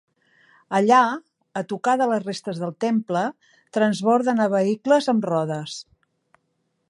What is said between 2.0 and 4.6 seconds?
de les restes del temple, transborden a